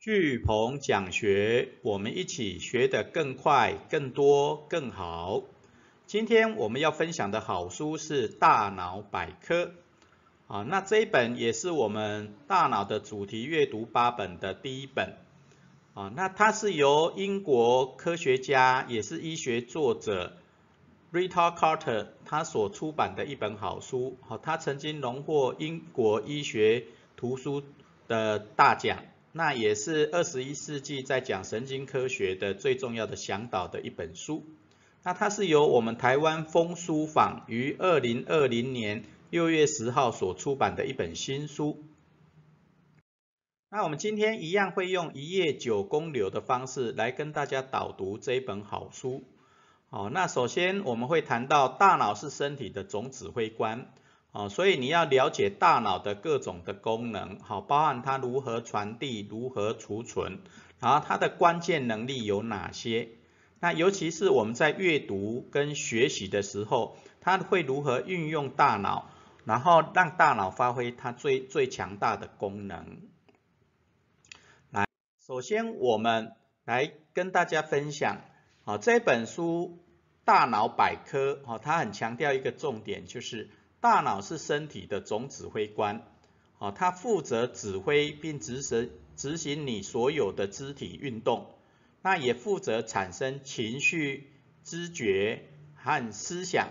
[0.00, 5.42] 巨鹏讲学，我们一起学得更快、更多、更好。
[6.06, 9.64] 今天我们要分享的好书是《大脑百科》
[10.46, 15.16] 啊，那这一本也是我们大脑的主题阅读八本的第一本
[15.94, 16.12] 啊。
[16.14, 20.36] 那它是由英国科学家，也是医学作者
[21.12, 24.16] Rita Carter 他所出版的一本好书。
[24.20, 26.84] 好，他曾经荣获英国医学
[27.16, 27.64] 图书
[28.06, 28.98] 的大奖。
[29.32, 34.44] 那也是二十一世纪在讲神经科学的最重要的向导的一本书。
[35.04, 41.84] 那它是由我们台湾风书坊于二零二零年六月十号所出版的一本新书。
[43.70, 49.24] 那我们今天一样会用一页九公流的方式来跟大家导读这一本好书。
[49.90, 53.92] 好，那首先我们会谈到大脑是身体的总指挥官。
[54.30, 60.40] 哦，所以你要了解大脑的各种的功能，好，包含它如何传递、如何储存，
[60.78, 63.08] 然后它的关键能力有哪些？
[63.58, 69.10] 那尤其是我们在阅读跟学习的时候，它会如何运用大脑，
[69.44, 72.98] 然后让大脑发挥它最最强大的功能？
[74.70, 74.84] 来，
[75.26, 76.32] 首先我们
[76.66, 78.18] 来跟大家分享，
[78.62, 79.78] 好，这本书
[80.26, 83.48] 《大脑百科》，哦，它很强调一个重点，就是。
[83.80, 86.02] 大脑是身体的总指挥官，
[86.58, 91.46] 哦，它负责指挥并执行执行你所有的肢体运动，
[92.02, 94.32] 那也负责产生情绪、
[94.64, 95.44] 知觉
[95.76, 96.70] 和思想，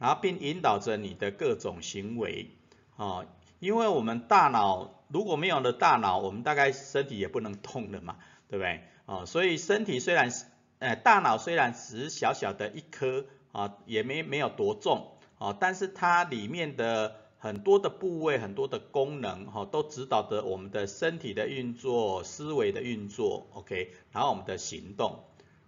[0.00, 2.50] 然后并引导着你的各种行为，
[2.96, 3.26] 哦，
[3.60, 8.16] 因为我们大脑如果没有了大脑，我们大概身体也不能动了嘛，
[8.48, 8.82] 对不对？
[9.06, 10.46] 哦，所以身体虽然是，
[10.80, 15.12] 呃，大脑虽然只小小的一颗，啊，也没没有多重。
[15.40, 25.24] 哦，但是它里面的很多的部位、很多的功能，哈，都指导着我们的身体的运作、思维的运作，OK，然后我们的行动。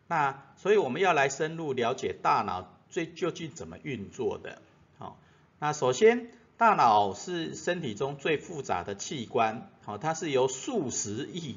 [0.09, 4.61] 那所以我们要来深入了解大脑最究竟怎么运作的。
[4.99, 5.17] 好，
[5.59, 11.57] 那首先，大脑是身体中最复杂的器官，好，它是由数十亿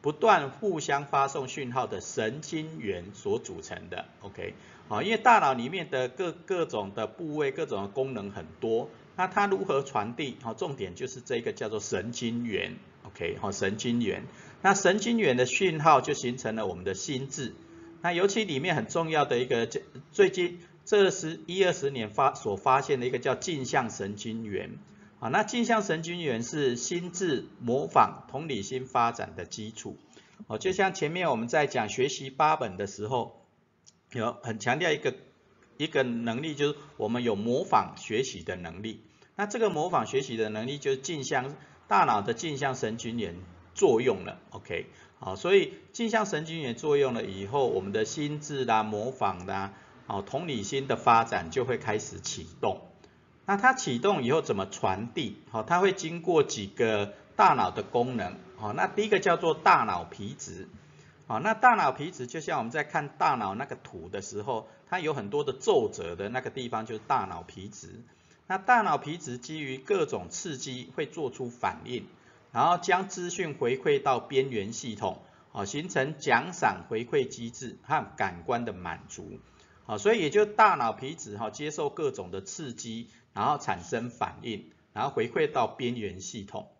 [0.00, 4.54] 不断互相发送讯号的神经元所组成的，OK。
[4.88, 10.38] 好，因为大脑里面的各各种的部位、各种的功能很多，那它如何传递？
[10.42, 14.24] 好，重点就是这个叫做神经元，OK，好，神经元。
[14.62, 17.54] 那神经元的讯号就形成了我们的心智。
[18.00, 19.68] 那尤其里面很重要的一个，
[20.10, 24.78] 最近这十一二十年发所发现的一个叫镜像神经元。
[25.20, 29.98] 啊，那镜像神经元是心智模仿同理心发展的基础。
[30.46, 33.37] 哦，就像前面我们在讲学习八本的时候。
[34.12, 35.14] 有很强调一个
[35.76, 39.02] 一个能力，就是我们有模仿学习的能力。
[39.36, 41.54] 那这个模仿学习的能力，就是镜像
[41.86, 43.36] 大脑的镜像神经元
[43.74, 44.40] 作用了。
[44.50, 44.86] OK，
[45.20, 49.74] 好，所以镜像神经元作用了以后，我们的心智啦、模仿啦、
[50.06, 52.80] 好同理心的发展就会开始启动。
[53.46, 55.36] 那它启动以后怎么传递？
[55.50, 58.36] 好，它会经过几个大脑的功能。
[58.56, 60.68] 好，那第一个叫做大脑皮质。
[61.28, 68.02] 好，那大脑皮质就像我们在看大脑那个图的时候，它有很多的皱褶的那个地方就是大脑皮质。
[68.46, 72.06] 那大脑皮质基于各种刺激会做出反应，
[72.50, 75.20] 然后将资讯回馈到边缘系统，
[75.52, 79.38] 好，形成奖赏回馈机制和感官的满足。
[79.84, 86.70] 好，所以也就大脑皮质哈接受各种的刺激，然后产生反应，然后回馈到边缘系统。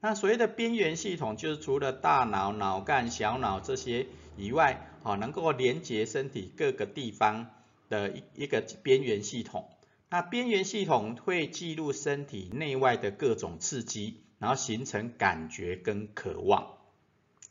[0.00, 7.50] 那所谓的边缘系统，就是除了大脑、脑干、小脑这些以外，啊，能够连接身体各个地方
[7.88, 9.68] 的一一个边缘系统。
[10.08, 16.74] 那边缘系统会记录身体内外的各种刺激，然后形成感觉跟渴望。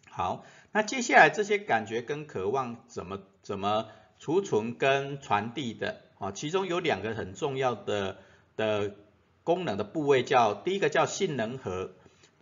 [0.09, 3.87] 好，那接下来这些感觉跟渴望怎么怎么
[4.19, 6.01] 储存跟传递的？
[6.19, 8.17] 啊，其中有两个很重要的
[8.55, 8.95] 的
[9.43, 11.91] 功能的部位，叫第一个叫杏仁核。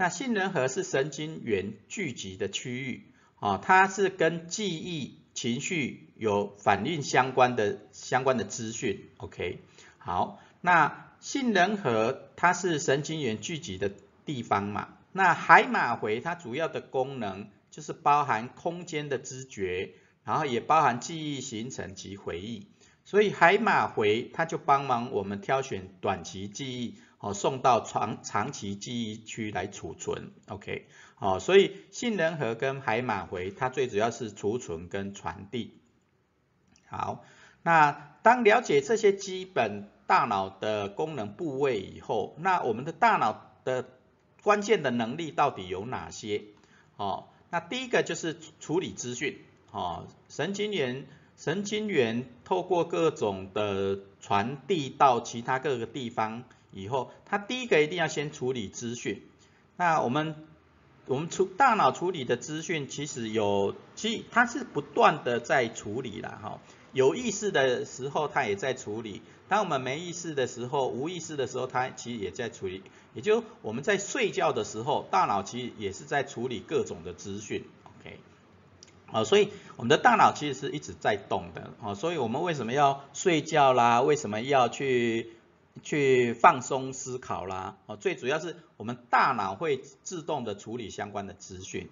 [0.04, 3.06] 那杏仁核是神经元聚集的区域，
[3.40, 9.60] 啊，它是跟记忆、情绪有反应相关的相关的资讯，OK，
[10.00, 13.94] 好，那杏仁核它是神经元聚集的
[14.26, 19.94] 地方嘛，那海马回它主要的功能就是包含空间的知觉，
[20.26, 22.68] 然后也包含记忆形成及回忆，
[23.04, 26.96] 所以海马回它就帮忙我们挑选短期记忆。
[27.26, 35.80] 哦，送到长长期记忆区来储存，OK，好，所以杏仁核跟海马回，它最主要是储存跟传递。
[36.86, 37.24] 好，
[37.62, 43.88] 那当了解这些基本大脑的功能部位以后，那我们的大脑的
[44.42, 46.44] 关键的能力到底有哪些？
[46.98, 49.40] 哦，那第一个就是处理资讯，
[49.72, 51.08] 哦，神经元
[51.38, 59.22] 神经元透过各种的传递到其他各个地方以后，它第一个一定要先处理资讯。
[59.76, 60.36] 那我们
[61.06, 66.60] 我们处大脑处理的资讯，其实有，其它是不断的在处理了哈。
[66.94, 72.84] 有意识的时候，它也在处理；当我们没意识的时候，无意识的时候，它其实也在处理。
[73.16, 77.66] 也就我们在睡觉的时候，大脑其实也是在处理各种的资讯。
[79.14, 81.70] 啊，所以我们的大脑其实是一直在动的。
[81.82, 84.02] 啊，所以我们为什么要睡觉啦？
[84.02, 85.32] 为什么要去？
[85.82, 91.90] 去放松思考啦，哦，最主要是我们大脑会自动的处理相关的资讯。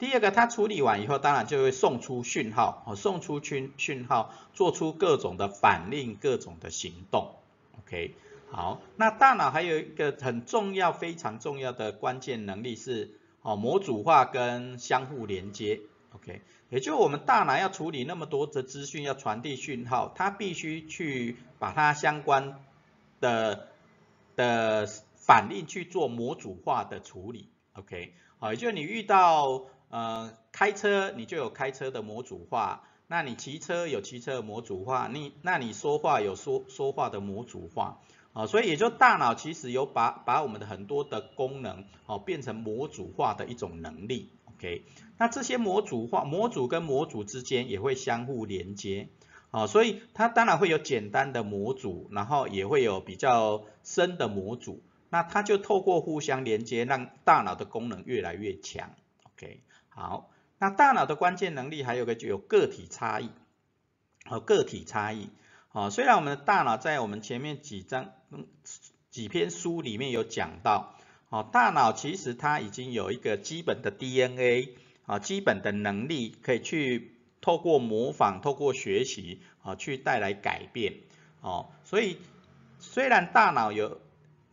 [0.00, 7.36] 第二个，它处理完以后，当然就会送出讯号，哦，送出讯讯号，做出各种的反应，各种的行动。
[7.78, 8.16] OK，
[8.50, 13.12] 好，那大脑还有一个很重要、非常重要的关键能力是，
[13.42, 15.82] 哦，模组化跟相互连接。
[16.14, 22.58] OK，也就我们大脑要处理那么多的资讯，要传递讯号，它必须去把它相关。
[23.20, 23.68] 的
[24.34, 38.00] 的反应去做模组化的处理，OK，好，也就你遇到呃开车，你就有开车的模组化，那你骑车有骑车的模组化，你那你说话有说说话的模组化，
[38.32, 44.30] 啊，所以也就大脑其实有把把我们的很多的功能哦变成模组化的一种能力
[44.60, 44.84] ，OK，
[45.16, 49.08] 那这些模组化模组跟模组之间也会相互连接。
[49.50, 58.90] 啊，所以它当然会有简单的模组，然后也会有比较深的模组，那它就透过互相连接，让大脑的功能越来越强。
[59.24, 60.30] OK，好，
[60.60, 63.30] 那大脑的关键能力还有个就有个体差异，
[64.24, 65.30] 和个体差异。
[65.72, 68.12] 啊，虽然我们的大脑在我们前面几章
[69.10, 70.94] 几篇书里面有讲到，
[71.30, 74.68] 哦，大脑其实它已经有一个基本的 DNA，
[75.06, 77.16] 啊，基本的能力可以去。
[77.42, 80.96] 透过模仿，透过学习啊，去带来改变
[81.40, 81.70] 哦。
[81.84, 82.18] 所以
[82.80, 83.98] 虽然大脑有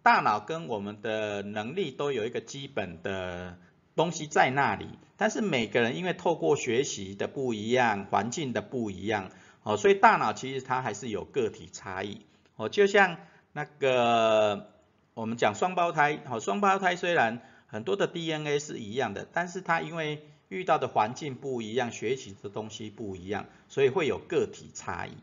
[0.04, 3.58] 大脑跟我们的能力都有一个基本的
[3.98, 4.88] 东西在那里，
[5.18, 9.32] 但是每个人因为透过学习的不一样，环境的不一样
[9.64, 12.22] 哦，所以大脑其实它还是有个体差异
[12.56, 12.70] 哦。
[12.70, 13.18] 就像
[13.52, 14.70] 那个
[15.18, 25.14] 我们讲双胞胎，好，双胞胎虽然很多的 DNA 是一样的，但是它因为遇到的环境不一样，学习的东西不一样，所以会有个体差异。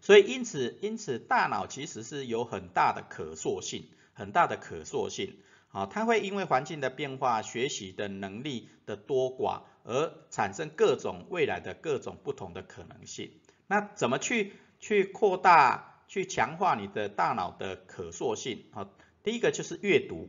[0.00, 3.84] 所以因此，因此大脑其实是有很大的可塑性，
[4.14, 5.36] 很大的可塑性。
[5.72, 13.30] 啊，它会因为环境的变化、学习的能力的多寡，而产生各种未来的各种不同的可能性。
[13.66, 18.64] 那怎么去去扩大、去强化你的大脑的可塑性？
[18.72, 18.88] 啊，
[19.22, 20.28] 第一个就是阅读。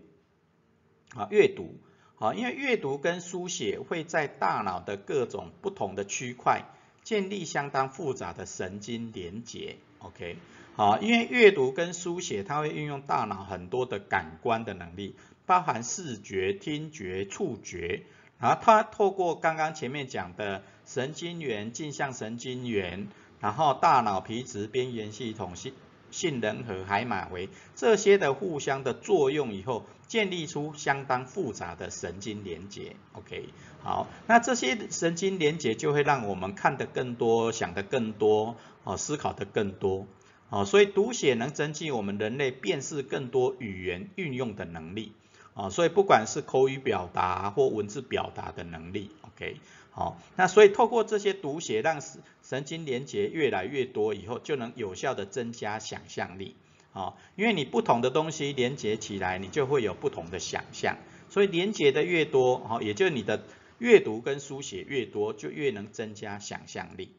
[1.16, 1.74] 啊，阅读。
[2.14, 6.66] 好，因为阅读跟书写会在大脑的各种不同的区块
[7.04, 9.78] 建立相当复杂的神经连接。
[9.98, 10.38] OK，
[10.76, 15.16] 好，因为阅读跟书写它会运用大脑很多的感官的能力，
[15.48, 18.04] 包含视觉、听觉、触觉，
[18.40, 23.08] 然后它透过刚刚前面讲的神经元、镜像神经元，
[23.42, 25.74] 然后大脑皮质边缘系统系。
[26.14, 32.98] 杏仁核、海马回这些的互相的作用以后，建立出相当复杂的神经连接。
[33.14, 33.48] OK，
[33.82, 40.06] 好，那这些神经连接就会让我们看得更多、想得更多、哦，思考的更多。
[40.50, 45.14] 哦，所以读写能增进我们人类辨识更多语言运用的能力。
[45.54, 49.12] 哦，所以不管是口语表达或文字表达的能力。
[49.22, 49.62] OK。
[49.94, 56.56] 好，那所以透过这些读写，让神神经连接越来越多以后，就能有效的增加想象力。
[56.94, 60.98] 好，因为你不同的东西连接起来，你就会有不同的想象。
[61.30, 63.44] 所以连接的越多，好，也就你的
[63.80, 67.14] 阅读跟书写越多，就越能增加想象力。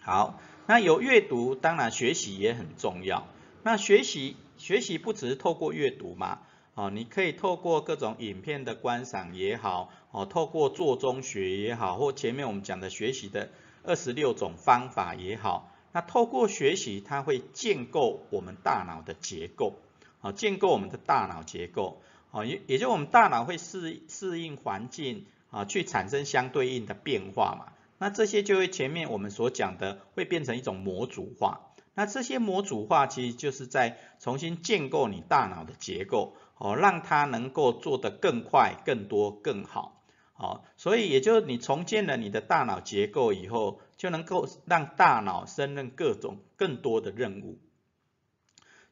[0.00, 3.26] 好，那有阅读，当然学习也很重要。
[3.64, 6.40] 那学习学习不只是透过阅读嘛。
[6.74, 13.50] 哦，你可以透过各种影片的观赏也好，哦，透过做中学也好，或前面我们讲的学习的
[13.84, 19.76] 二十六种方法也好，那透过学习，它会建构我们大脑的结构，
[20.20, 22.02] 啊，建构我们的大脑结构，
[22.32, 31.60] 啊，也也就我们大脑会适适应环境，啊，去产生相对应的变化嘛，那这些就会前面我们所讲的会变成一种模组化，
[31.94, 36.36] 那这些模组化其实就是在重新建构你大脑的结构。
[36.56, 40.00] 哦，让它能够做得更快、更多、更好。
[40.34, 47.58] 好，所以也就是你重建了你的大脑结构以后，就能够让大脑胜任各种更多的任务。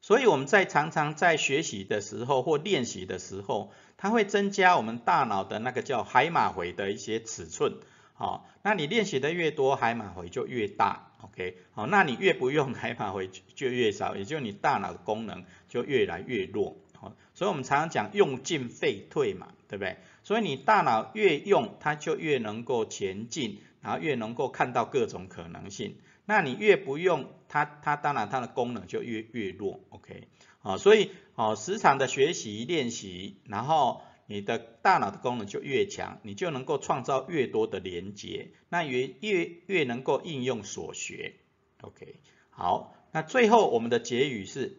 [0.01, 7.77] 所以我们在常常在学习的时候或练习的时候，它会增加我们大脑的那个叫海马回的一些尺寸。
[8.23, 11.11] 哦，那你练习的越多，海马回就越大。
[11.21, 16.77] OK，好，那你越不用海马回就越少，也就你大脑的功能就越来越弱。
[16.97, 19.97] 好，所以我们常常讲用进废退嘛，对不对？
[20.23, 25.97] 所以你大脑越用，它就越能够前进，然后越能够看到各种可能性。
[26.25, 29.81] 那你越不用它，它当然它的功能就越越弱。
[29.89, 34.01] OK，好，所以哦，时常的学习练习，然后。
[34.25, 41.33] 你的大脑的功能就越强，你就能够创造越多的连接，那越越越能够应用所学。
[41.81, 42.15] OK，
[42.49, 44.77] 好，那最后我们的结语是，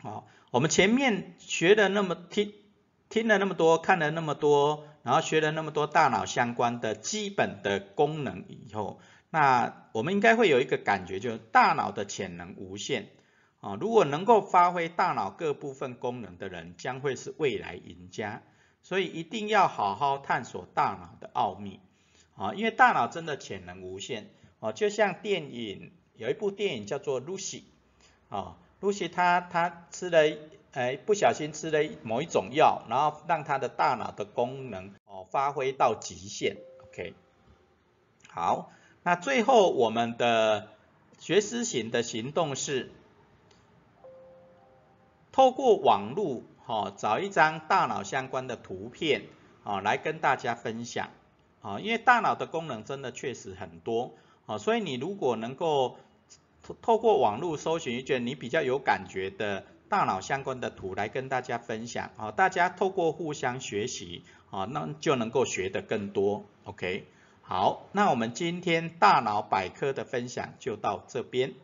[0.00, 2.52] 好，我们前面学了那么听
[3.08, 9.00] 听了那么多，看了那么多，然后学了那么多大脑相关的基本的功能以后，
[9.30, 13.08] 那我们应该会有一个感觉，就是大脑的潜能无限。
[13.60, 18.42] 啊，如果能够发挥大脑各部分功能的人，将会是未来赢家。
[18.82, 21.80] 所以一定要好好探索大脑的奥秘
[22.34, 27.64] 啊，因为大脑真的潜能无限啊，就像电影有一部电影叫做 Lucy
[28.30, 30.34] 啊，Lucy 她她吃了
[30.72, 37.12] 哎不小心吃了某一种药，然后让她的大脑的功能哦发挥到极限，OK。
[38.30, 40.68] 好，那最后我们的
[41.18, 42.90] 学思型的行动是。
[45.32, 49.22] 透过网络，哈，找一张大脑相关的图片，
[49.62, 51.10] 啊，来跟大家分享，
[51.62, 54.12] 啊，因为大脑的功能真的确实很多，
[54.46, 55.96] 啊，所以你如果能够
[56.62, 67.06] 透透过网络搜寻一卷你比较有感觉的大脑相关的图来跟大家分享，啊，大家透过互相学习，啊，那就能够学得更多，OK，
[67.42, 71.54] 好，那我们今天大脑百科的分享就到这边。